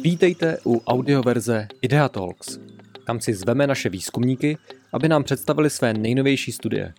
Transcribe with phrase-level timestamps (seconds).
[0.00, 2.58] Vítejte u audioverze Idea Talks.
[3.06, 4.58] Tam si zveme naše výzkumníky,
[4.92, 6.94] aby nám představili své nejnovější studie.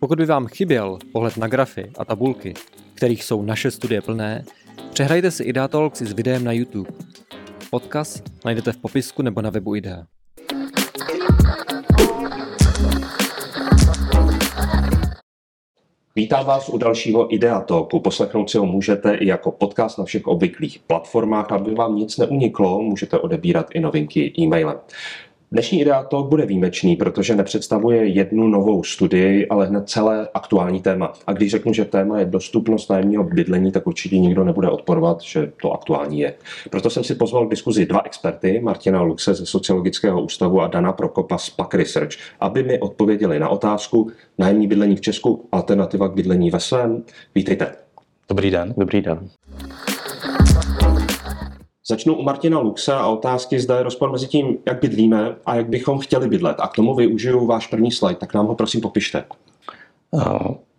[0.00, 2.54] Pokud by vám chyběl pohled na grafy a tabulky,
[2.94, 4.44] kterých jsou naše studie plné,
[4.92, 6.90] přehrajte si Idea Talks s videem na YouTube.
[7.70, 10.06] Odkaz najdete v popisku nebo na webu Idea.
[16.16, 18.00] Vítám vás u dalšího Idea Talku.
[18.00, 22.82] Poslechnout si ho můžete i jako podcast na všech obvyklých platformách, aby vám nic neuniklo,
[22.82, 24.78] můžete odebírat i novinky e-mailem.
[25.54, 31.12] Dnešní Ideatalk bude výjimečný, protože nepředstavuje jednu novou studii, ale hned celé aktuální téma.
[31.26, 35.52] A když řeknu, že téma je dostupnost nájemního bydlení, tak určitě nikdo nebude odporovat, že
[35.62, 36.34] to aktuální je.
[36.70, 40.92] Proto jsem si pozval k diskuzi dva experty, Martina Luxe ze Sociologického ústavu a Dana
[40.92, 46.14] Prokopa z PAK Research, aby mi odpověděli na otázku nájemní bydlení v Česku, alternativa k
[46.14, 47.02] bydlení ve svém.
[47.34, 47.72] Vítejte.
[48.28, 48.74] Dobrý den.
[48.76, 49.28] Dobrý den.
[51.88, 55.68] Začnu u Martina Luxe a otázky zda je rozpor mezi tím, jak bydlíme a jak
[55.68, 56.56] bychom chtěli bydlet.
[56.60, 59.24] A k tomu využiju váš první slide, tak nám ho prosím popište.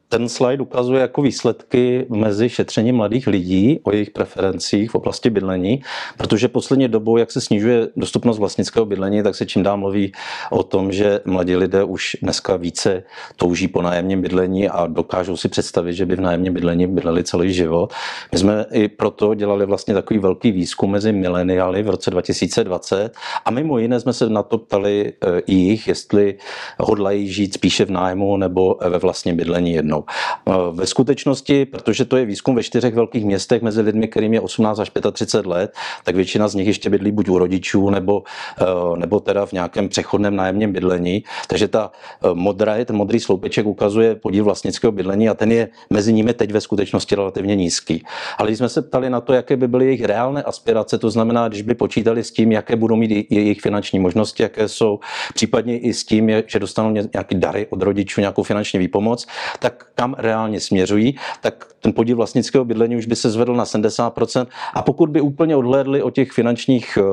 [0.09, 5.81] Ten slide ukazuje jako výsledky mezi šetřením mladých lidí o jejich preferencích v oblasti bydlení,
[6.17, 10.12] protože poslední dobou, jak se snižuje dostupnost vlastnického bydlení, tak se čím dál mluví
[10.52, 13.03] o tom, že mladí lidé už dneska více
[13.36, 17.53] touží po nájemním bydlení a dokážou si představit, že by v nájemním bydlení bydleli celý
[17.53, 17.94] život.
[18.31, 23.52] My jsme i proto dělali vlastně takový velký výzkum mezi mileniály v roce 2020 a
[23.52, 26.38] mimo jiné jsme se na to ptali eh, i jich, jestli
[26.80, 29.94] hodlají žít spíše v nájmu nebo ve vlastním bydlení jednou.
[30.03, 34.41] Eh, ve skutečnosti, protože to je výzkum ve čtyřech velkých městech mezi lidmi, kterým je
[34.41, 38.23] 18 až 35 let, tak většina z nich ještě bydlí buď u rodičů nebo,
[38.61, 38.66] eh,
[38.97, 41.23] nebo teda v nějakém přechodném nájemním bydlení.
[41.47, 41.91] Takže ta
[42.23, 46.51] eh, modrá, ten modrý sloupeček ukazuje podíl vlastnického bydlení a ten je mezi nimi teď
[46.51, 48.03] ve skutečnosti relativně nízký.
[48.38, 51.47] Ale když jsme se ptali na to, jaké by byly jejich reálné aspirace, to znamená,
[51.47, 55.00] když by počítali s tím, jaké budou mít jejich finanční možnosti, jaké jsou,
[55.34, 59.28] případně i s tím, že dostanou nějaké dary od rodičů, nějakou finanční výpomoc,
[59.59, 64.47] tak kam reálně směřují, tak ten podíl vlastnického bydlení už by se zvedl na 70%.
[64.73, 67.03] A pokud by úplně odhlédli od těch finančních eh,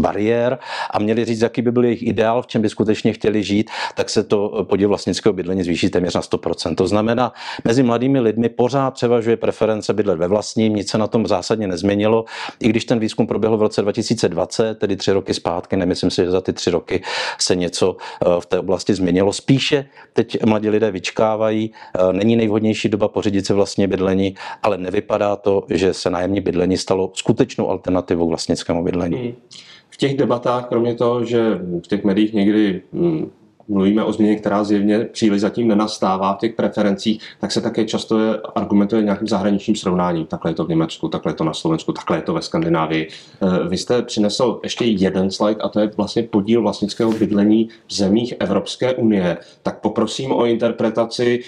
[0.00, 0.58] bariér
[0.90, 4.10] a měli říct, jaký by byl jejich ideál, v čem by skutečně chtěli žít, tak
[4.10, 6.74] se to eh, podíl vlastnického bydlení zvýší téměř na 100%.
[6.74, 7.32] To znamená,
[7.64, 12.24] mezi mladými lidmi pořád převažuje preference bydlet ve vlastním, nic se na tom zásadně nezměnilo,
[12.60, 16.30] i když ten výzkum proběhl v roce 2020, tedy tři roky zpátky, nemyslím si, že
[16.30, 17.02] za ty tři roky
[17.38, 19.32] se něco eh, v té oblasti změnilo.
[19.32, 21.72] Spíše teď mladí lidé vyčkávají,
[22.24, 27.10] není nejvhodnější doba pořídit si vlastně bydlení, ale nevypadá to, že se nájemní bydlení stalo
[27.14, 29.34] skutečnou alternativou vlastnickému bydlení.
[29.90, 33.30] V těch debatách, kromě toho, že v těch médiích někdy hmm,
[33.68, 38.18] mluvíme o změně, která zjevně příliš zatím nenastává v těch preferencích, tak se také často
[38.54, 40.26] argumentuje nějakým zahraničním srovnáním.
[40.26, 43.08] Takhle je to v Německu, takhle je to na Slovensku, takhle je to ve Skandinávii.
[43.42, 47.94] Eh, vy jste přinesl ještě jeden slide a to je vlastně podíl vlastnického bydlení v
[47.94, 49.38] zemích Evropské unie.
[49.62, 51.40] Tak poprosím o interpretaci,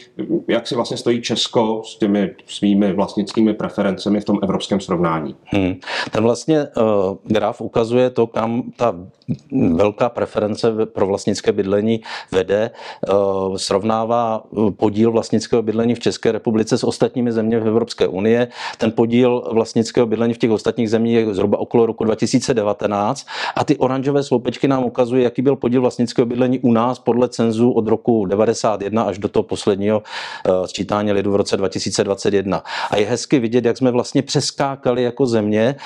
[0.48, 5.36] jak si vlastně stojí Česko s těmi svými vlastnickými preferencemi v tom evropském srovnání.
[5.44, 5.74] Hmm.
[6.10, 8.94] Ten vlastně uh, graf ukazuje to, kam ta
[9.74, 12.00] velká preference pro vlastnické bydlení
[12.32, 13.12] vede, eh,
[13.56, 18.48] srovnává eh, podíl vlastnického bydlení v České republice s ostatními zeměmi v Evropské unie.
[18.78, 23.76] Ten podíl vlastnického bydlení v těch ostatních zemích je zhruba okolo roku 2019 a ty
[23.76, 28.26] oranžové sloupečky nám ukazují, jaký byl podíl vlastnického bydlení u nás podle cenzu od roku
[28.26, 30.02] 91 až do toho posledního
[30.46, 32.62] eh, sčítání lidu v roce 2021.
[32.90, 35.76] A je hezky vidět, jak jsme vlastně přeskákali jako země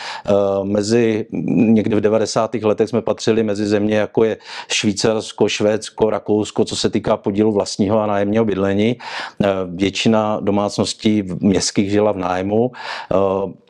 [0.63, 2.55] mezi někdy v 90.
[2.55, 4.37] letech jsme patřili mezi země, jako je
[4.69, 8.97] Švýcarsko, Švédsko, Rakousko, co se týká podílu vlastního a nájemního bydlení.
[8.97, 12.72] Eh, většina domácností městských žila v nájmu.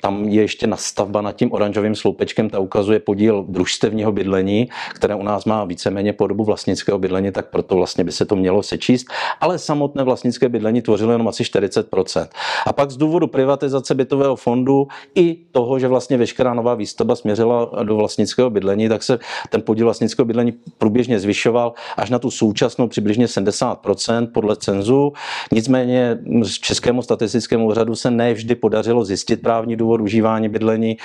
[0.01, 5.23] Tam je ještě nastavba nad tím oranžovým sloupečkem, ta ukazuje podíl družstevního bydlení, které u
[5.23, 9.07] nás má víceméně podobu vlastnického bydlení, tak proto vlastně by se to mělo sečíst.
[9.41, 12.29] Ale samotné vlastnické bydlení tvořilo jenom asi 40%.
[12.67, 17.71] A pak z důvodu privatizace bytového fondu i toho, že vlastně veškerá nová výstavba směřila
[17.83, 19.19] do vlastnického bydlení, tak se
[19.51, 25.13] ten podíl vlastnického bydlení průběžně zvyšoval až na tu současnou přibližně 70% podle cenzu.
[25.53, 30.97] Nicméně z Českému statistickému úřadu se nevždy podařilo zjistit právní důvod důvod užívání bydlení.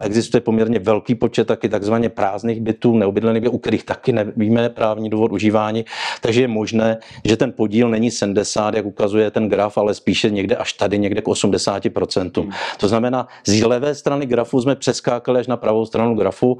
[0.00, 5.32] Existuje poměrně velký počet taky takzvaně prázdných bytů, neobydlených u kterých taky nevíme právní důvod
[5.32, 5.84] užívání,
[6.20, 10.56] takže je možné, že ten podíl není 70, jak ukazuje ten graf, ale spíše někde
[10.56, 12.42] až tady, někde k 80%.
[12.42, 12.52] Hmm.
[12.78, 16.58] To znamená, z levé strany grafu jsme přeskákali až na pravou stranu grafu.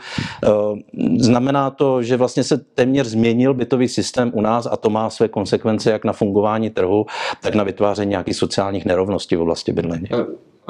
[1.19, 5.28] Znamená to, že vlastně se téměř změnil bytový systém u nás a to má své
[5.28, 7.06] konsekvence jak na fungování trhu,
[7.43, 10.08] tak na vytváření nějakých sociálních nerovností v oblasti bydlení.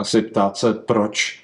[0.01, 1.41] Asi ptát se, proč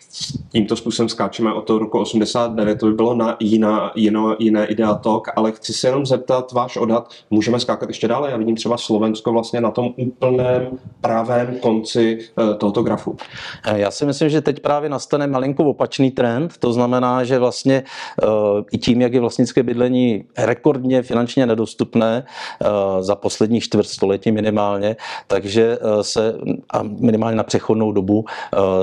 [0.53, 5.29] tímto způsobem skáčeme od toho roku 89, to by bylo na jiná, jiná, jiné ideatok,
[5.37, 8.31] ale chci se jenom zeptat váš odhad, můžeme skákat ještě dále?
[8.31, 10.69] Já vidím třeba Slovensko vlastně na tom úplném
[11.00, 13.17] pravém konci eh, tohoto grafu.
[13.64, 17.82] Eh, já si myslím, že teď právě nastane malinko opačný trend, to znamená, že vlastně
[18.23, 18.31] uh,
[18.73, 22.25] i tím, jak je vlastnické bydlení rekordně finančně nedostupné
[23.00, 26.35] za posledních čtvrt století minimálně, takže se
[27.00, 28.25] minimálně na přechodnou dobu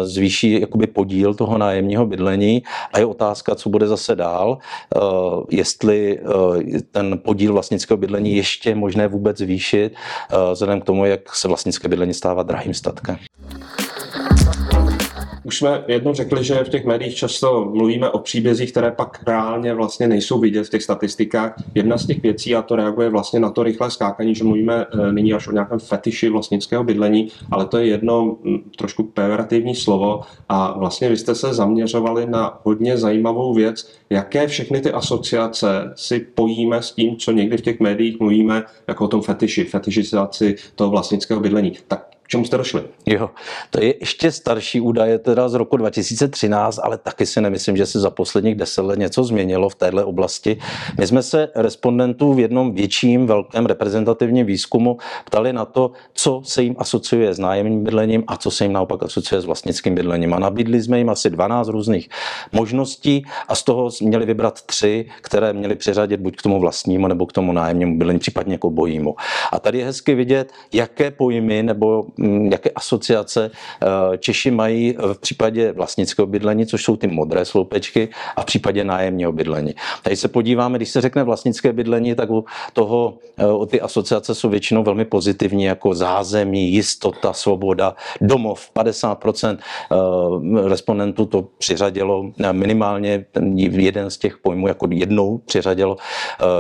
[0.04, 2.64] zvýší jakoby podíl toho nájemního bydlení
[2.94, 4.58] a je otázka, co bude zase dál,
[4.96, 5.00] eh,
[5.50, 11.36] jestli eh, ten podíl vlastnického bydlení ještě možné vůbec zvýšit, eh, vzhledem k tomu, jak
[11.36, 13.18] se vlastnické bydlení stává drahým statkem.
[15.44, 19.74] Už jsme jednou řekli, že v těch médiích často mluvíme o příbězích, které pak reálně
[19.74, 21.56] vlastně nejsou vidět v těch statistikách.
[21.76, 25.12] Jedna z těch věcí, a to reaguje vlastně na to rychlé skákání, že mluvíme eh,
[25.12, 30.22] nyní až o nějakém fetiši vlastnického bydlení, ale to je jedno hm, trošku pejorativní slovo
[30.50, 36.20] a vlastně vy jste se zaměřovali na hodně zajímavou věc, jaké všechny ty asociace si
[36.20, 40.90] pojíme s tím, co někdy v těch médiích mluvíme jako o tom fetiši, fetišizaci toho
[40.90, 41.74] vlastnického bydlení.
[41.88, 42.84] Tak čemu jste došli?
[43.06, 43.30] Jo,
[43.70, 48.00] to je ještě starší údaje teda z roku 2013, ale taky si nemyslím, že se
[48.00, 50.58] za posledních deset let něco změnilo v této oblasti.
[51.00, 56.64] My jsme se respondentů v jednom větším, velkém reprezentativním výzkumu ptali na to, co se
[56.64, 60.34] jim asociuje s nájemním bydlením a co se jim naopak asociuje s vlastnickým bydlením.
[60.34, 62.10] A nabídli jsme jim asi 12 různých
[62.52, 67.26] možností a z toho měli vybrat tři, které měli přiřadit buď k tomu vlastnímu nebo
[67.26, 69.16] k tomu nájemnímu bydlení, případně jako bojímu.
[69.52, 72.06] A tady je hezky vidět, jaké pojmy nebo
[72.52, 73.52] jaké asociace
[73.82, 78.84] eh, Češi mají v případě vlastnického bydlení, což jsou ty modré sloupečky, a v případě
[78.84, 79.76] nájemního bydlení.
[80.04, 84.36] Tady se podíváme, když se řekne vlastnické bydlení, tak u toho eh, o ty asociace
[84.36, 88.70] jsou většinou velmi pozitivní, jako zázemí, jistota, svoboda, domov.
[88.76, 93.26] 50% eh, respondentů to přiřadilo minimálně
[93.72, 95.98] jeden z těch pojmů, jako jednou přiřadilo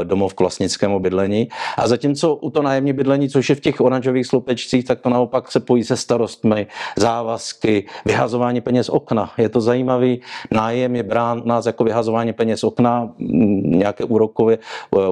[0.03, 1.49] domov k vlastnickému bydlení.
[1.77, 5.42] A zatímco u to nájemní bydlení, což je v těch oranžových sloupečcích, tak to naopak
[5.51, 6.67] se pojí se starostmi,
[6.97, 9.31] závazky, vyhazování peněz okna.
[9.37, 13.09] Je to zajímavý, nájem je brán nás jako vyhazování peněz okna,
[13.63, 14.57] nějaké úrokové,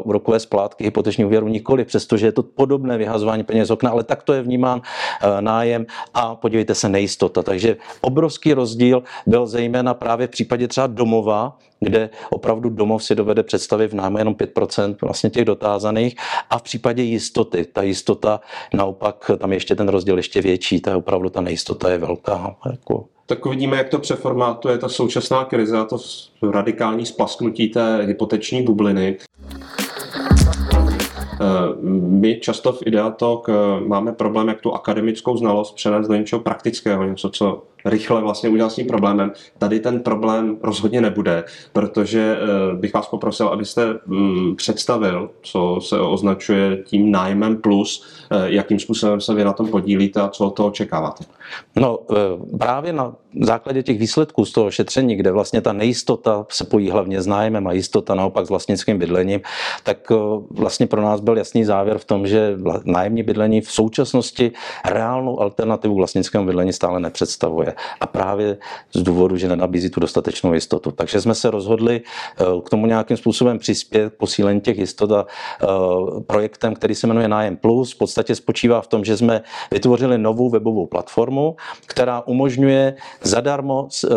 [0.04, 4.33] úrokové splátky, hypoteční úvěru nikoli, přestože je to podobné vyhazování peněz okna, ale tak to
[4.33, 4.81] je vnímán
[5.22, 7.44] eh, nájem a podívejte se, nejistota.
[7.44, 13.44] Takže obrovský rozdíl byl zejména právě v případě třeba domova, kde opravdu domov si dovede
[13.44, 16.16] představit v nájmu jenom 5% vlastně těch dotázaných
[16.50, 18.42] a v případě jistoty, ta jistota
[18.74, 22.56] naopak, tam ještě ten rozdíl ještě větší, ta opravdu ta nejistota je velká.
[22.72, 25.98] Jako tak uvidíme, jak to přeformátuje ta současná krize a to
[26.51, 29.18] radikální splasknutí té hypoteční bubliny.
[31.42, 33.54] Eh, my často v Ideatok eh,
[33.88, 38.69] máme problém, jak tu akademickou znalost přenést do něčeho praktického, něco, co rychle vlastně udělal
[38.69, 39.31] s tím problémem.
[39.57, 41.44] Tady ten problém rozhodně nebude,
[41.74, 48.06] protože eh, bych vás poprosil, abyste mm, představil, co se označuje tím nájmem plus,
[48.45, 51.24] jakým způsobem se vy na tom podílíte a co to očekáváte.
[51.75, 52.00] No
[52.60, 57.22] právě na základě těch výsledků z toho šetření, kde vlastně ta nejistota se pojí hlavně
[57.22, 59.42] s nájmem a jistota naopak s vlastnickým bydlením,
[59.83, 60.12] tak
[60.50, 64.51] vlastně pro nás byl byl jasný závěr v tom, že nájemní bydlení v současnosti
[64.86, 67.70] reálnou alternativu vlastnickému bydlení stále nepředstavuje.
[68.00, 68.57] A právě
[68.94, 70.92] z důvodu, že nenabízí tu dostatečnou jistotu.
[70.92, 75.68] Takže jsme se rozhodli eh, k tomu nějakým způsobem přispět posílení těch jistot a eh,
[76.28, 80.49] projektem, který se jmenuje Nájem Plus, v podstatě spočívá v tom, že jsme vytvořili novou
[80.49, 84.07] webovou platformu, která umožňuje zadarmo eh,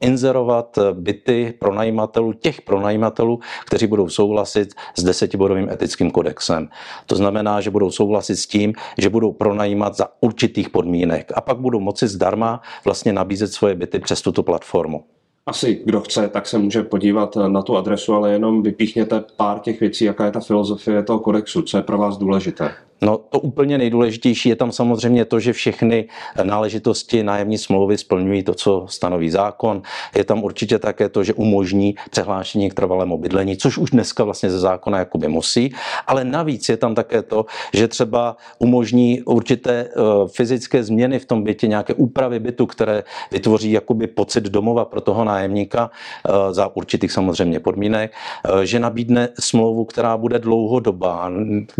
[0.00, 6.68] inzerovat byty pronajímatelů, těch pronajímatelů, kteří budou souhlasit s desetibodovým etickým kodexem.
[7.06, 11.58] To znamená, že budou souhlasit s tím, že budou pronajímat za určitých podmínek a pak
[11.58, 15.04] budou moci zdarma vlastně nabízet svoje byty přes tuto platformu.
[15.46, 19.80] Asi kdo chce, tak se může podívat na tu adresu, ale jenom vypíchněte pár těch
[19.80, 22.74] věcí, jaká je ta filozofie toho kodexu, co je pro vás důležité.
[23.02, 26.08] No to úplně nejdůležitější je tam samozřejmě to, že všechny
[26.42, 29.82] náležitosti nájemní smlouvy splňují to, co stanoví zákon.
[30.16, 34.50] Je tam určitě také to, že umožní přehlášení k trvalému bydlení, což už dneska vlastně
[34.50, 35.74] ze zákona jakoby musí,
[36.06, 39.90] ale navíc je tam také to, že třeba umožní určité eh,
[40.28, 45.24] fyzické změny v tom bytě, nějaké úpravy bytu, které vytvoří jakoby pocit domova pro toho
[45.24, 51.30] nájemníka eh, za určitých samozřejmě podmínek, eh, že nabídne smlouvu, která bude dlouhodobá,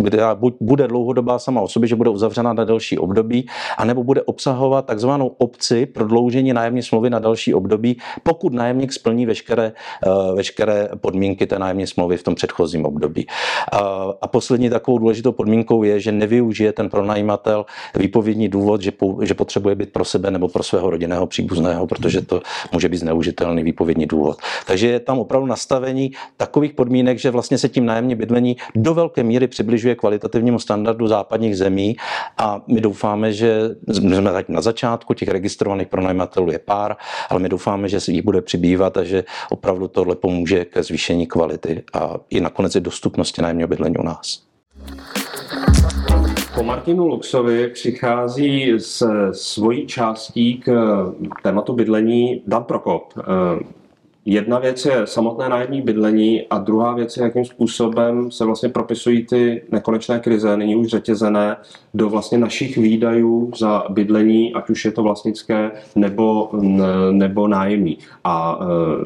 [0.06, 3.48] která bude dlouhodobá dlouhodobá sama o sobě, že bude uzavřena na další období,
[3.78, 9.72] anebo bude obsahovat takzvanou opci prodloužení nájemní smlouvy na další období, pokud nájemník splní veškeré,
[9.72, 13.26] eh, veškeré podmínky té nájemní smlouvy v tom předchozím období.
[14.20, 19.74] A poslední takovou důležitou podmínkou je, že nevyužije ten pronajímatel výpovědní důvod, že, že potřebuje
[19.74, 22.40] být pro sebe nebo pro svého rodinného příbuzného, protože to
[22.72, 24.38] může být zneužitelný výpovědní důvod.
[24.66, 29.22] Takže je tam opravdu nastavení takových podmínek, že vlastně se tím nájemní bydlení do velké
[29.22, 31.96] míry přibližuje kvalitativnímu standardu standardu západních zemí
[32.38, 36.96] a my doufáme, že jsme tak na začátku, těch registrovaných pronajímatelů je pár,
[37.30, 41.26] ale my doufáme, že se jich bude přibývat a že opravdu tohle pomůže ke zvýšení
[41.26, 44.42] kvality a i nakonec i dostupnosti nájemního bydlení u nás.
[46.54, 50.72] Po Martinu Luxovi přichází s svojí částí k
[51.42, 53.14] tématu bydlení Dan Prokop.
[54.30, 59.26] Jedna věc je samotné nájemní bydlení a druhá věc je, jakým způsobem se vlastně propisují
[59.26, 61.56] ty nekonečné krize, nyní už řetězené,
[61.94, 66.50] do vlastně našich výdajů za bydlení, ať už je to vlastnické nebo,
[67.10, 67.98] nebo nájemní.
[68.24, 68.64] A e,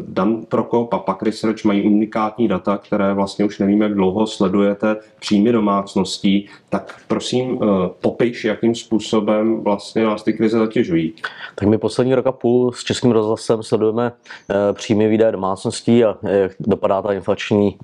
[0.08, 4.96] Dan Prokop a Pak Research mají unikátní data, které vlastně už nevím, jak dlouho sledujete
[5.20, 7.66] příjmy domácností, tak prosím e,
[8.00, 11.12] popiš, jakým způsobem vlastně nás ty krize zatěžují.
[11.54, 14.12] Tak my poslední rok a půl s Českým rozhlasem sledujeme
[14.50, 17.78] e, příjmy výdaje domácností a jak dopadá ta inflační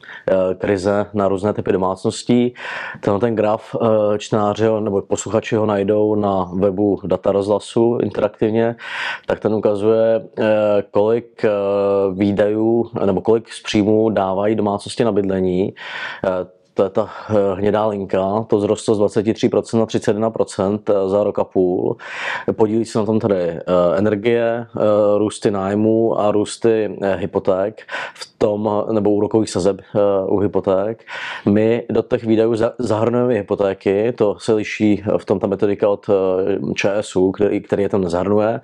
[0.58, 2.54] krize na různé typy domácností.
[3.00, 3.76] Tenhle ten graf
[4.18, 8.76] čtenáři nebo posluchači ho najdou na webu Data rozhlasu interaktivně,
[9.26, 10.44] tak ten ukazuje, eh,
[10.90, 11.50] kolik eh,
[12.12, 15.75] výdajů nebo kolik z příjmů dávají domácnosti na bydlení
[16.25, 21.25] eh, to je ta eh, hnědá linka, to zrostlo z 23% na 31% eh, za
[21.25, 21.97] rok a půl.
[22.52, 23.62] Podílí se na tom tedy eh,
[23.97, 24.66] energie,
[25.18, 27.82] růsty nájmů a růsty hypoték
[28.14, 29.80] v tom, nebo úrokových sazeb
[30.26, 31.04] u hypoték.
[31.49, 36.06] My do těch výdajů zahrnujeme hypotéky, to se liší v tom ta metodika od
[36.75, 38.61] ČSU, který, který je tam nezahrnuje.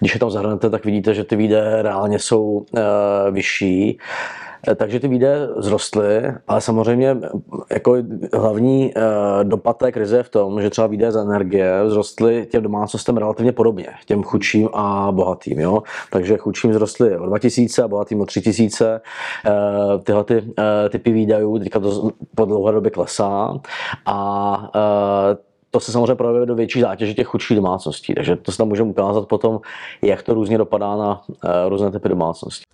[0.00, 2.64] Když je tam zahrnete, tak vidíte, že ty výdaje reálně jsou
[3.30, 3.98] vyšší.
[4.68, 7.16] Eh, takže ty výdaje vzrostly, ale samozřejmě
[7.70, 7.96] jako
[8.34, 9.00] hlavní eh,
[9.44, 13.52] dopad té krize je v tom, že třeba výdaje za energie vzrostly těm domácnostem relativně
[13.52, 15.60] podobně, těm chudším a bohatým.
[15.60, 15.82] Jo?
[16.10, 19.00] Takže chudším vzrostly o 2000 a bohatým o 3000.
[19.46, 19.50] Eh,
[20.02, 20.42] tyhle ty,
[20.88, 23.60] typy výdajů teďka to po dlouhé době klesá
[24.06, 24.70] a
[25.70, 28.14] to se samozřejmě projevuje do větší zátěže těch chudších domácností.
[28.14, 29.60] Takže to se tam můžeme ukázat potom,
[30.02, 31.22] jak to různě dopadá na
[31.68, 32.64] různé typy domácností.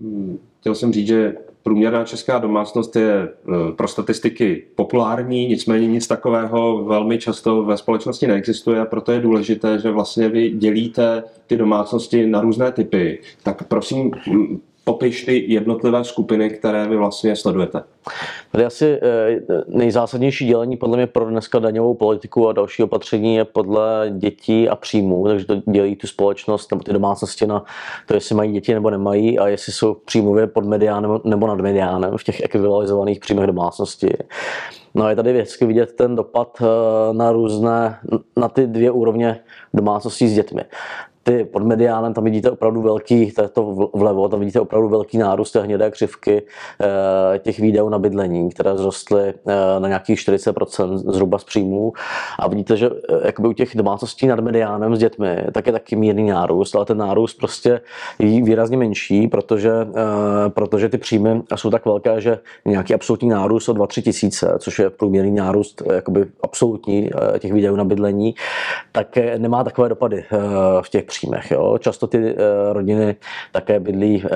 [0.00, 6.06] Hmm, chtěl jsem říct, že průměrná česká domácnost je eh, pro statistiky populární, nicméně nic
[6.06, 11.56] takového velmi často ve společnosti neexistuje a proto je důležité, že vlastně vy dělíte ty
[11.56, 13.18] domácnosti na různé typy.
[13.42, 14.10] Tak prosím,
[14.84, 17.82] popiš ty jednotlivé skupiny, které vy vlastně sledujete.
[18.52, 23.44] Tady asi eh, nejzásadnější dělení podle mě pro dneska daňovou politiku a další opatření je
[23.44, 27.64] podle dětí a příjmů, takže to dělí tu společnost nebo ty domácnosti na
[28.06, 32.16] to, jestli mají děti nebo nemají a jestli jsou příjmově pod mediánem nebo nad mediánem
[32.16, 34.08] v těch ekvivalizovaných příjmech domácnosti.
[34.94, 37.98] No je tady vždycky vidět ten dopad eh, na různé,
[38.36, 39.40] na ty dvě úrovně
[39.74, 40.62] domácností s dětmi
[41.22, 45.60] ty pod mediánem, tam vidíte opravdu velký, to vlevo, tam vidíte opravdu velký nárůst té
[45.60, 46.42] hnědé křivky
[46.80, 51.92] eh, těch výdajů na bydlení, které vzrostly eh, na nějakých 40% zhruba z příjmů.
[52.38, 55.96] A vidíte, že eh, jakoby u těch domácností nad mediánem s dětmi, tak je taky
[55.96, 57.80] mírný nárůst, ale ten nárůst prostě
[58.18, 59.70] je výrazně menší, protože,
[60.48, 64.90] protože ty příjmy jsou tak velké, že nějaký absolutní nárůst o 2-3 tisíce, což je
[64.90, 68.34] průměrný nárůst jakoby absolutní těch výdajů na bydlení,
[68.92, 70.24] tak nemá takové dopady
[70.82, 71.50] v těch příjmech.
[71.50, 71.78] Jo.
[71.78, 72.28] Často ty uh,
[72.72, 73.16] rodiny
[73.52, 74.30] také bydlí uh,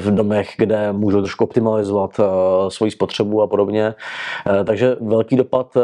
[0.00, 2.26] v domech, kde můžou trošku optimalizovat uh,
[2.68, 3.94] svoji spotřebu a podobně.
[4.64, 5.76] Takže velký dopad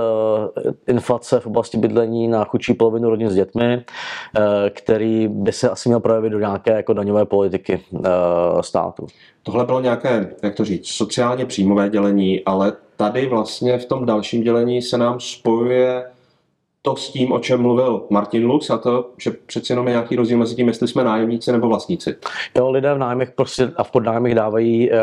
[0.87, 3.85] inflace v oblasti bydlení na chudší polovinu rodin s dětmi,
[4.71, 7.81] který by se asi měl projevit do nějaké jako daňové politiky
[8.61, 9.07] státu.
[9.43, 14.43] Tohle bylo nějaké, jak to říct, sociálně příjmové dělení, ale tady vlastně v tom dalším
[14.43, 16.05] dělení se nám spojuje
[16.83, 20.17] to s tím, o čem mluvil Martin Lux, a to, že přeci jenom je nějaký
[20.17, 22.17] rozdíl mezi tím, jestli jsme nájemníci nebo vlastníci.
[22.57, 24.97] Jo, lidé v nájmech prostě a v podnájmech dávají uh,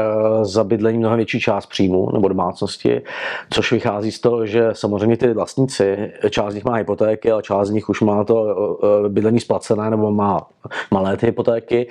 [0.44, 3.02] za bydlení mnohem větší část příjmu nebo domácnosti,
[3.50, 7.68] což vychází z toho, že samozřejmě ty vlastníci, část z nich má hypotéky, ale část
[7.68, 10.48] z nich už má to uh, bydlení splacené nebo má
[10.92, 11.88] malé ty hypotéky,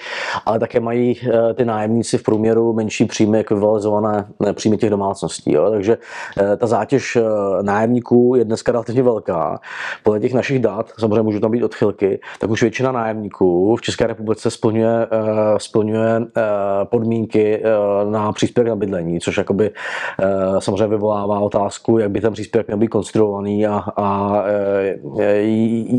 [0.47, 5.53] ale také mají uh, ty nájemníci v průměru menší příjmy ekvivalizované příjmy těch domácností.
[5.53, 5.71] Jo?
[5.71, 7.23] Takže uh, ta zátěž uh,
[7.63, 9.61] nájemníků je dneska relativně velká
[10.03, 14.07] podle těch našich dat, samozřejmě můžou tam být odchylky, tak už většina nájemníků v České
[14.07, 16.25] republice splňuje, uh, splňuje uh,
[16.85, 17.63] podmínky
[18.05, 19.71] uh, na příspěvek na bydlení, což jakoby
[20.59, 24.43] samozřejmě vyvolává otázku, jak by ten příspěvek měl být konstruovaný a, a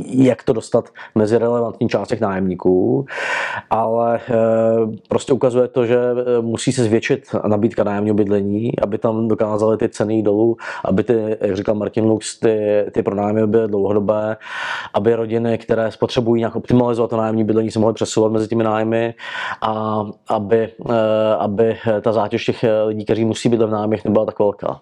[0.07, 3.05] jak to dostat mezi relevantní část těch nájemníků.
[3.69, 4.19] Ale
[5.09, 5.99] prostě ukazuje to, že
[6.41, 11.55] musí se zvětšit nabídka nájemního bydlení, aby tam dokázali ty ceny dolů, aby ty, jak
[11.55, 14.37] říkal Martin Lux, ty, ty pronájmy byly dlouhodobé,
[14.93, 19.13] aby rodiny, které spotřebují nějak optimalizovat to nájemní bydlení, se mohly přesouvat mezi těmi nájmy
[19.61, 24.39] a aby, eh, aby ta zátěž těch lidí, kteří musí být v nájmech, nebyla tak
[24.39, 24.79] velká.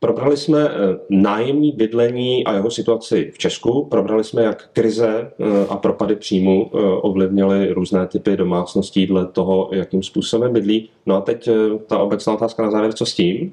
[0.00, 3.84] Probrali jsme eh, nájemní bydlení a jeho situaci v Česku.
[3.84, 6.70] Probrali jsme, jak krize eh, a propady příjmu
[7.02, 10.90] ovlivnily různé typy domácností dle toho, jakým způsobem bydlí.
[11.06, 11.48] No a teď
[11.86, 13.52] ta obecná otázka na závěr, co s tím?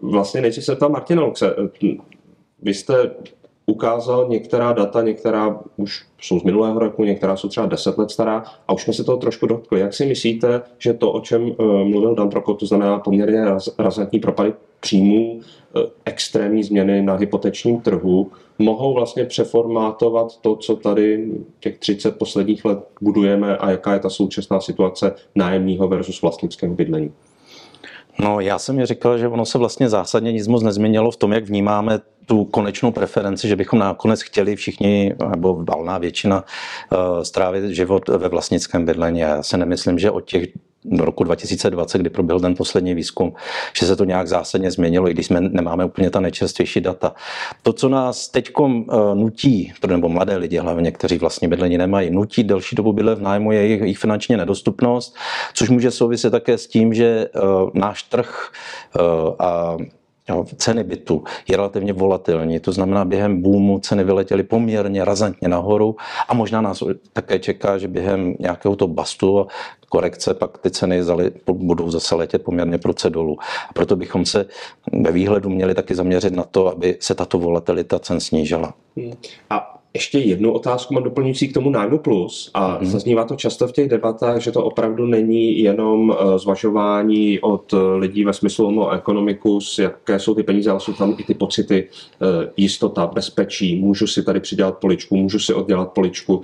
[0.00, 1.56] Vlastně nejdřív se ptal Martina Luxe.
[2.62, 3.10] Vy jste
[3.66, 8.44] ukázal některá data, některá už jsou z minulého roku, některá jsou třeba 10 let stará
[8.68, 9.80] a už jsme se toho trošku dotkli.
[9.80, 11.52] Jak si myslíte, že to, o čem
[11.84, 13.44] mluvil Dan Prokop, to znamená poměrně
[13.78, 21.30] razantní propady příjmů, eh, extrémní změny na hypotečním trhu, mohou vlastně přeformátovat to, co tady
[21.60, 27.12] těch 30 posledních let budujeme a jaká je ta současná situace nájemního versus vlastnického bydlení.
[28.20, 31.32] No, já jsem mi říkal, že ono se vlastně zásadně nic moc nezměnilo v tom,
[31.32, 36.44] jak vnímáme tu konečnou preferenci, že bychom nakonec chtěli všichni, nebo valná většina,
[36.92, 39.20] uh, strávit život ve vlastnickém bydlení.
[39.20, 40.48] Já se nemyslím, že od těch
[40.84, 43.32] do roku 2020, kdy proběhl ten poslední výzkum,
[43.80, 47.14] že se to nějak zásadně změnilo, i když jsme nemáme úplně ta nejčerstvější data.
[47.62, 52.44] To, co nás teď uh, nutí, nebo mladé lidi hlavně, kteří vlastně bydlení nemají, nutí
[52.44, 55.16] delší dobu bydlet v nájmu, je jejich, jejich finanční nedostupnost,
[55.54, 58.50] což může souviset také s tím, že uh, náš trh
[59.00, 59.76] uh, a
[60.28, 65.96] Jo, ceny bytu je relativně volatilní, to znamená, během boomu ceny vyletěly poměrně razantně nahoru
[66.28, 66.82] a možná nás
[67.12, 69.46] také čeká, že během nějakého toho bastu a
[69.88, 73.38] korekce pak ty ceny zali, budou zase letět poměrně proce dolů.
[73.68, 74.46] A proto bychom se
[74.92, 78.74] ve výhledu měli taky zaměřit na to, aby se tato volatilita cen snížila.
[79.50, 82.86] A ještě jednu otázku mám doplňující k tomu nájmu plus a mm.
[82.86, 87.76] zaznívá to často v těch debatách, že to opravdu není jenom eh, zvažování od eh,
[87.96, 91.88] lidí ve smyslu no ekonomikus, jaké jsou ty peníze, ale jsou tam i ty pocity
[91.88, 96.42] eh, jistota, bezpečí, můžu si tady přidělat poličku, můžu si oddělat poličku.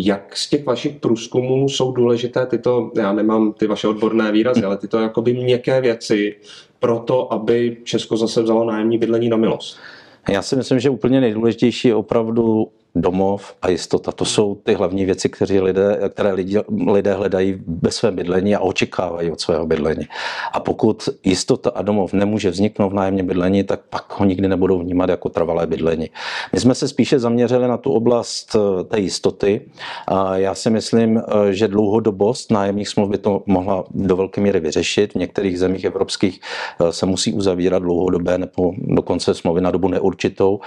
[0.00, 4.76] Jak z těch vašich průzkumů jsou důležité tyto, já nemám ty vaše odborné výrazy, ale
[4.76, 6.36] tyto jakoby měkké věci
[6.80, 9.78] pro to, aby Česko zase vzalo nájemní bydlení na milost?
[10.28, 14.12] Já si myslím, že úplně nejdůležitější je opravdu domov a jistota.
[14.12, 18.60] To jsou ty hlavní věci, které lidé, které lidi, lidé hledají ve svém bydlení a
[18.60, 20.08] očekávají od svého bydlení.
[20.52, 24.78] A pokud jistota a domov nemůže vzniknout v nájemně bydlení, tak pak ho nikdy nebudou
[24.78, 26.10] vnímat jako trvalé bydlení.
[26.52, 29.60] My jsme se spíše zaměřili na tu oblast eh, té jistoty.
[30.08, 34.60] A já si myslím, eh, že dlouhodobost nájemních smluv by to mohla do velké míry
[34.60, 35.12] vyřešit.
[35.12, 36.40] V některých zemích evropských
[36.80, 40.60] eh, se musí uzavírat dlouhodobé nebo dokonce smlouvy na dobu neurčitou.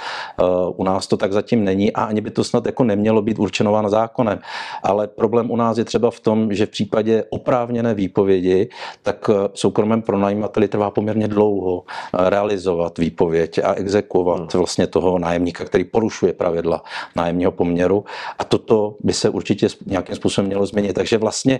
[0.76, 3.90] U nás to tak zatím není a ani by to snad jako nemělo být určenováno
[3.90, 4.40] zákonem.
[4.84, 8.70] Ale problém u nás je třeba v tom, že v případě oprávněné výpovědi,
[9.04, 14.60] tak eh, soukromém pronajímateli trvá poměrně dlouho eh, realizovat výpověď a exekuovat hmm.
[14.60, 16.84] vlastně toho nájemníka, který porušuje pravidla
[17.16, 18.04] nájemního poměru.
[18.40, 20.94] A toto by se určitě nějakým způsobem mělo změnit.
[20.94, 21.60] Takže vlastně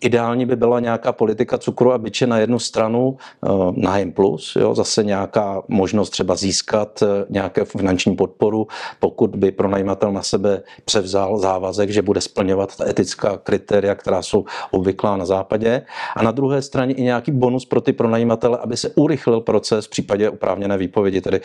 [0.00, 4.74] ideální by byla nějaká politika cukru a byče na jednu stranu eh, nájem plus, jo,
[4.74, 8.66] zase nějaká možnost třeba získat nějaké finanční podporu,
[9.00, 14.22] pokud by pronajímatel pronajímatel na sebe převzal závazek, že bude splňovat ta etická kritéria, která
[14.22, 15.82] jsou obvyklá na západě.
[16.16, 19.90] A na druhé straně i nějaký bonus pro ty pronajímatele, aby se urychlil proces v
[19.90, 21.40] případě oprávněné výpovědi, tedy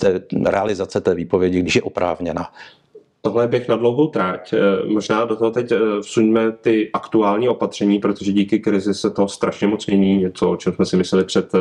[0.00, 2.50] té realizace té výpovědi, když je oprávněna.
[3.22, 4.52] Tohle bych na dlouhou tráť.
[4.52, 9.28] Eh, možná do toho teď eh, vsuňme ty aktuální opatření, protože díky krizi se to
[9.28, 10.16] strašně moc mění.
[10.16, 11.60] Něco, o čem jsme si mysleli před eh,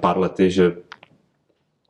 [0.00, 0.76] pár lety, že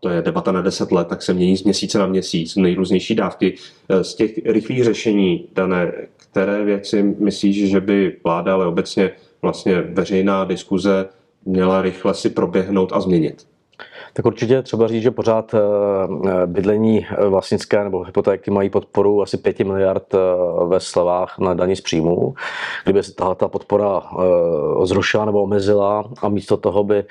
[0.01, 3.55] to je debata na 10 let, tak se mění z měsíce na měsíc, nejrůznější dávky.
[3.89, 9.11] Eh, z těch rychlých řešení, dané, které věci myslíš, že by vláda, ale obecně
[9.43, 11.09] vlastně veřejná diskuze
[11.45, 13.47] měla rychle si proběhnout a změnit?
[14.12, 15.59] Tak určitě třeba říct, že pořád eh,
[16.47, 20.14] bydlení vlastnické nebo hypotéky mají podporu asi 5 miliard
[20.66, 22.35] ve slevách na daní z příjmu.
[22.85, 24.03] Kdyby se tahle ta podpora
[24.83, 27.05] zrušila nebo omezila a místo toho by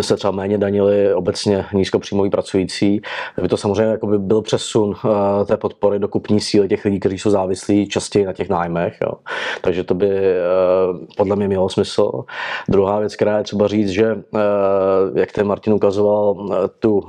[0.00, 3.00] se třeba méně danili obecně nízkopříjmoví pracující,
[3.42, 4.94] by to samozřejmě jako by byl přesun
[5.46, 8.96] té podpory do kupní síly těch lidí, kteří jsou závislí častěji na těch nájmech.
[9.02, 9.12] Jo.
[9.60, 10.20] Takže to by
[11.16, 12.24] podle mě mělo smysl.
[12.68, 14.16] Druhá věc, která je třeba říct, že
[15.14, 16.43] jak ten Martin ukazoval,
[16.78, 17.02] tu,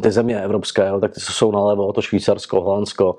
[0.00, 3.16] ty země evropské, tak ty jsou nalevo, to Švýcarsko, Holandsko,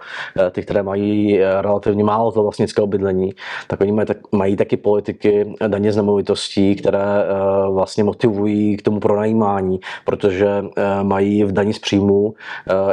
[0.52, 3.34] ty, které mají relativně málo toho vlastnického bydlení,
[3.68, 7.26] tak oni mají, tak, mají taky politiky daně z nemovitostí, které
[7.72, 10.66] vlastně motivují k tomu pronajímání, protože
[11.04, 12.34] mají v daní z příjmu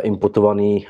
[0.02, 0.86] imputovaný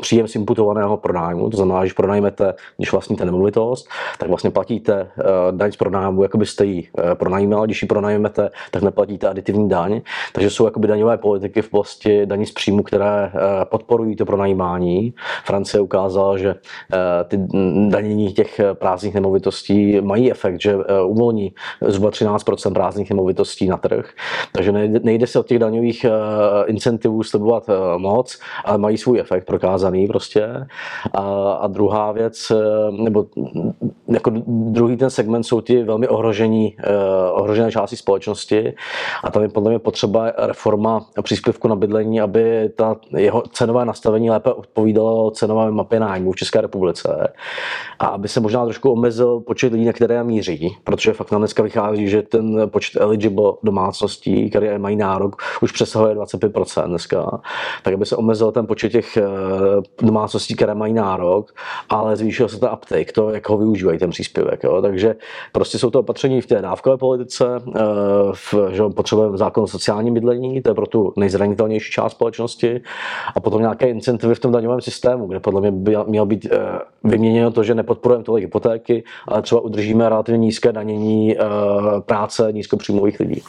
[0.00, 3.88] příjem z imputovaného pronájmu, to znamená, že pronajmete, když vlastníte nemovitost,
[4.18, 5.10] tak vlastně platíte
[5.50, 10.00] daň z pronájmu, jako byste ji pronajímal, když ji pronajmete, tak neplatíte aditivní daň.
[10.32, 13.30] Takže jsou jakoby daňové politiky v oblasti daní z příjmu, které eh,
[13.64, 15.14] podporují to pronajímání.
[15.44, 16.54] Francie ukázala, že
[16.92, 17.38] eh, ty
[17.88, 21.54] danění těch prázdných nemovitostí mají efekt, že eh, uvolní
[21.86, 24.10] zhruba 13% prázdných nemovitostí na trh.
[24.52, 26.06] Takže nejde se od těch daňových
[26.66, 30.66] incentivů slibovat moc, ale mají svůj efekt prokázaný prostě.
[31.12, 32.52] A, a druhá věc,
[32.90, 33.26] nebo
[34.08, 36.76] jako druhý ten segment jsou ti velmi ohrožení,
[37.32, 38.74] ohrožené části společnosti
[39.24, 44.30] a tam je podle mě potřeba reforma příspěvku na bydlení, aby ta jeho cenové nastavení
[44.30, 47.32] lépe odpovídalo cenové mapě nájmu v České republice
[47.98, 51.62] a aby se možná trošku omezil počet lidí, na které míří, protože fakt nám dneska
[51.62, 57.40] vychází, že ten počet eligible domácností, které mají nárok, už přesahuje 25% dneska,
[57.82, 59.22] tak aby se omezil ten počet těch eh,
[60.02, 61.54] domácností, které mají nárok,
[61.88, 64.64] ale zvýšil se ten uptake, to, jak ho využívají ten příspěvek.
[64.64, 64.82] Jo.
[64.82, 65.16] Takže
[65.52, 67.80] prostě jsou to opatření v té dávkové politice, eh,
[68.32, 72.80] v, že potřebujeme zákon o sociálním bydlení, to je pro tu nejzranitelnější část společnosti,
[73.34, 76.58] a potom nějaké incentivy v tom daňovém systému, kde podle mě by mělo být eh,
[77.04, 81.42] vyměněno to, že nepodporujeme tolik hypotéky, ale třeba udržíme relativně nízké danění eh,
[82.00, 83.42] práce nízkopříjmových lidí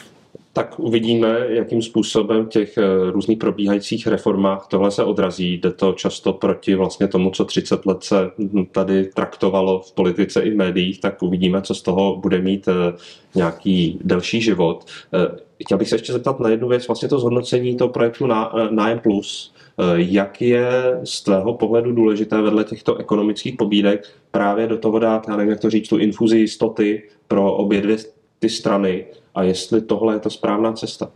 [0.60, 5.54] tak uvidíme, jakým způsobem těch eh, různých probíhajících reformách tohle se odrazí.
[5.54, 8.32] Jde to často proti vlastně tomu, co 30 let se
[8.72, 12.98] tady traktovalo v politice i v médiích, tak uvidíme, co z toho bude mít eh,
[13.36, 14.86] nějaký delší život.
[15.14, 18.28] Eh, chtěl bych se ještě zeptat na jednu věc, vlastně to zhodnocení toho projektu
[18.72, 19.54] Nájem Plus.
[19.96, 20.70] Jak je
[21.04, 25.60] z tvého pohledu důležité vedle těchto ekonomických pobídek právě do toho dát, já nevím, jak
[25.60, 27.98] to říct, tu infuzi jistoty pro obě dvě
[28.40, 31.12] ty strany a jestli tohle je ta správná cesta.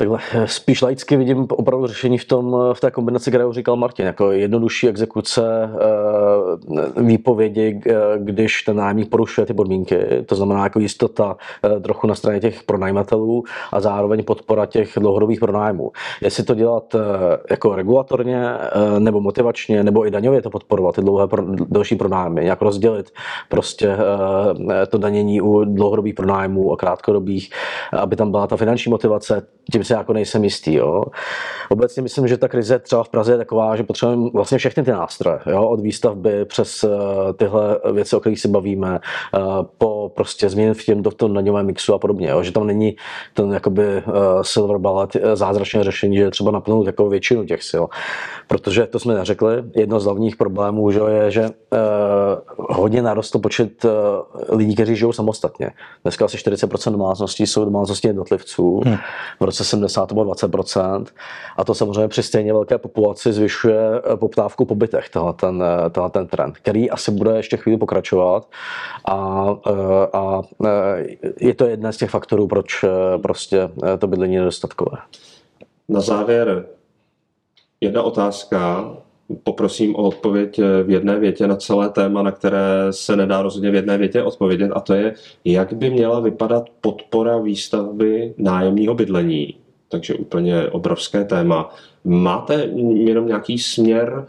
[0.00, 3.76] Takhle eh, spíš laicky vidím opravdu řešení v, tom, eh, v té kombinaci, kterou říkal
[3.76, 7.80] Martin, jako jednodušší exekuce eh, výpovědi,
[8.18, 11.36] když ten nájemník porušuje ty podmínky, to znamená jako jistota
[11.82, 15.92] trochu na straně těch pronajímatelů a zároveň podpora těch dlouhodobých pronájmů.
[16.20, 16.96] Jestli to dělat
[17.50, 18.44] jako regulatorně,
[18.98, 21.26] nebo motivačně, nebo i daňově to podporovat, ty dlouhé
[21.68, 23.10] další pronájmy, jak rozdělit
[23.48, 23.96] prostě
[24.88, 27.50] to danění u dlouhodobých pronájmů a krátkodobých,
[27.92, 30.74] aby tam byla ta finanční motivace, tím si jako nejsem jistý.
[30.74, 31.04] Jo.
[31.68, 34.90] Obecně myslím, že ta krize třeba v Praze je taková, že potřebujeme vlastně všechny ty
[34.90, 36.90] nástroje, jo, od výstavby přes uh,
[37.36, 39.00] tyhle věci, o kterých si bavíme,
[39.34, 39.42] uh,
[39.78, 42.96] po prostě změny v, těm, tom daňovém mixu a podobně, jo, že tam není
[43.34, 47.84] ten jakoby uh, silver bullet, zázračné řešení, že je třeba napnout jako většinu těch sil.
[48.48, 51.48] Protože to jsme neřekli, jedno z hlavních problémů že je, že
[52.56, 53.86] hodně narostl počet
[54.48, 55.70] lidí, kteří žijou samostatně.
[56.02, 58.80] Dneska asi 40% domácností jsou domácnosti jednotlivců.
[58.84, 58.96] Hmm.
[59.40, 61.06] V roce 70 to bylo 20%.
[61.56, 63.80] A to samozřejmě při stejně velké populaci zvyšuje
[64.12, 67.78] eh, poptávku po bytech, tenhle ten, eh, tenhle ten trend, který asi bude ještě chvíli
[67.78, 68.48] pokračovat.
[69.08, 70.42] A, eh, a
[71.40, 72.84] je to jeden z těch faktorů, proč
[73.22, 74.96] prostě to bydlení je nedostatkové.
[75.88, 76.66] Na závěr
[77.80, 78.90] jedna otázka.
[79.44, 83.74] Poprosím o odpověď v jedné větě na celé téma, na které se nedá rozhodně v
[83.74, 85.14] jedné větě odpovědět, a to je,
[85.44, 89.59] jak by měla vypadat podpora výstavby nájemního bydlení
[89.90, 91.74] takže úplně obrovské téma.
[92.04, 92.54] Máte
[92.94, 94.26] jenom nějaký směr,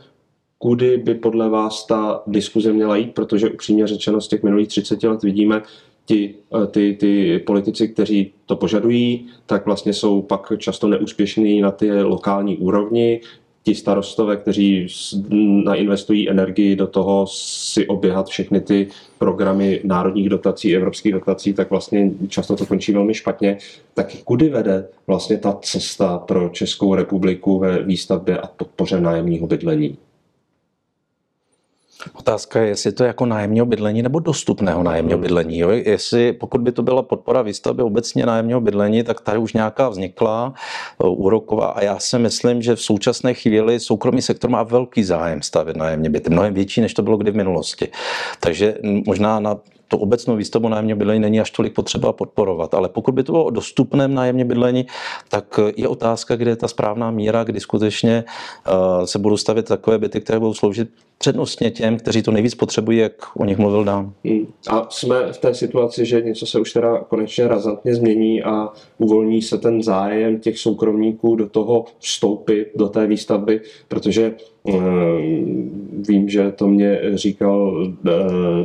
[0.57, 5.03] kudy by podle vás ta diskuze měla jít, protože upřímně řečeno z těch minulých 30
[5.03, 5.61] let vidíme,
[6.05, 11.71] ti, eh, ty, ty politici, kteří to požadují, tak vlastně jsou pak často neúspěšní na
[11.71, 13.21] ty lokální úrovni
[13.63, 14.87] ti starostové, kteří
[15.63, 22.11] nainvestují energii do toho si oběhat všechny ty programy národních dotací, evropských dotací, tak vlastně
[22.27, 23.57] často to končí velmi špatně.
[23.93, 29.97] Tak kudy vede vlastně ta cesta pro Českou republiku ve výstavbě a podpoře nájemního bydlení?
[32.13, 35.21] Otázka je, jestli to je jako nájemního bydlení nebo dostupného nájemního hmm.
[35.21, 35.59] bydlení.
[35.59, 35.69] Jo?
[35.69, 40.53] Jestli, pokud by to byla podpora výstavby obecně nájemního bydlení, tak tady už nějaká vznikla
[41.03, 45.77] úroková a já si myslím, že v současné chvíli soukromý sektor má velký zájem stavět
[45.77, 47.87] nájemní byty, mnohem větší, než to bylo kdy v minulosti.
[48.39, 49.57] Takže možná na
[49.91, 52.73] to obecnou výstavbu nájemního bydlení není až tolik potřeba podporovat.
[52.73, 54.85] Ale pokud by to bylo o dostupném nájemně bydlení,
[55.29, 59.97] tak je otázka, kde je ta správná míra, kdy skutečně eh, se budou stavět takové
[59.97, 64.13] byty, které budou sloužit přednostně těm, kteří to nejvíc potřebují, jak o nich mluvil dám.
[64.25, 64.47] Hmm.
[64.69, 69.41] A jsme v té situaci, že něco se už teda konečně razantně změní a uvolní
[69.41, 74.33] se ten zájem těch soukromníků do toho vstoupit, do té výstavby, protože
[76.07, 77.91] vím, že to mě říkal uh,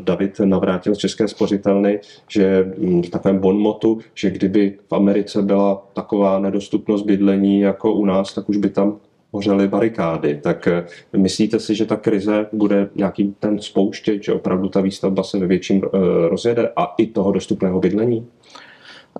[0.04, 5.86] David Navrátil z České spořitelny, že um, v takovém bonmotu, že kdyby v Americe byla
[5.92, 8.96] taková nedostupnost bydlení jako u nás, tak už by tam
[9.32, 10.40] hořely barikády.
[10.42, 15.22] Tak eh, myslíte si, že ta krize bude nějaký ten spouštěč, že opravdu ta výstavba
[15.22, 15.88] se ve větším eh,
[16.28, 18.26] rozjede a i toho dostupného bydlení?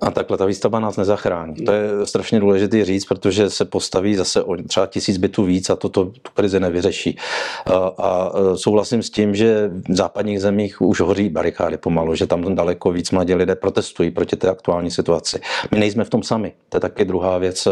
[0.01, 1.55] A takhle ta výstavba nás nezachrání.
[1.55, 5.75] To je strašně důležité říct, protože se postaví zase o třeba tisíc bytů víc a
[5.75, 7.17] to tu krizi nevyřeší.
[7.65, 12.55] A, a souhlasím s tím, že v západních zemích už hoří barikády pomalu, že tam
[12.55, 15.39] daleko víc mladí lidé protestují proti té aktuální situaci.
[15.71, 16.53] My nejsme v tom sami.
[16.69, 17.67] To je taky druhá věc.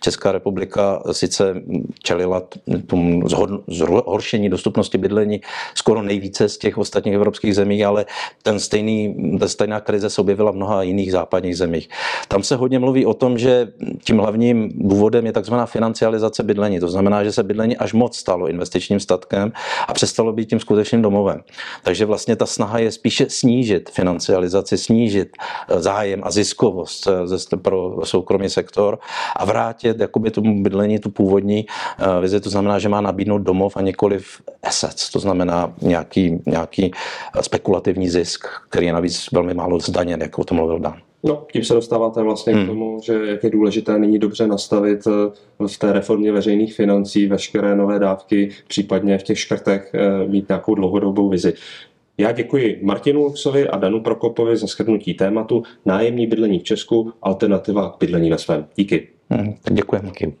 [0.00, 1.54] Česká republika sice
[2.02, 2.42] čelila
[2.86, 3.22] tomu
[3.68, 5.40] zhoršení dostupnosti bydlení
[5.74, 8.06] skoro nejvíce z těch ostatních evropských zemí, ale
[8.42, 11.88] ten stejný, ta stejná krize se objevila v mnoha jiných západních zemích zemích.
[12.28, 13.68] Tam se hodně mluví o tom, že
[14.04, 16.80] tím hlavním důvodem je takzvaná financializace bydlení.
[16.80, 19.52] To znamená, že se bydlení až moc stalo investičním statkem
[19.88, 21.40] a přestalo být tím skutečným domovem.
[21.82, 28.02] Takže vlastně ta snaha je spíše snížit financializaci, snížit eh, zájem a ziskovost eh, pro
[28.04, 28.98] soukromý sektor
[29.36, 32.40] a vrátit jakoby tomu bydlení tu původní eh, vizi.
[32.40, 36.90] To znamená, že má nabídnout domov a nikoliv assets, to znamená nějaký, nějaký
[37.40, 41.09] spekulativní zisk, který je navíc velmi málo zdaněn, jako o tom mluvil Dan.
[41.22, 42.64] No, tím se dostáváte vlastně hmm.
[42.64, 47.26] k tomu, že jak je důležité nyní dobře nastavit eh, v té reformě veřejných financí
[47.26, 51.52] veškeré nové dávky, případně v těch škrtech eh, mít nějakou dlouhodobou vizi.
[52.18, 57.90] Já děkuji Martinu Luxovi a Danu Prokopovi za shrnutí tématu Nájemní bydlení v Česku, alternativa
[57.90, 58.66] k bydlení na svém.
[58.76, 59.08] Díky.
[59.30, 60.00] Hmm, děkuji.
[60.04, 60.34] Díky.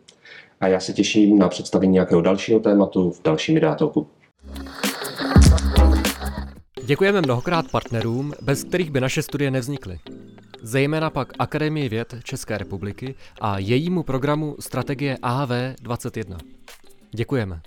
[0.60, 4.06] A já se těším na představení nějakého dalšího tématu v dalším videotoku.
[6.84, 9.98] Děkujeme mnohokrát partnerům, bez kterých by naše studie nevznikly
[10.62, 15.50] zejména pak Akademii věd České republiky a jejímu programu Strategie AV
[15.82, 16.38] 21.
[17.10, 17.60] Děkujeme.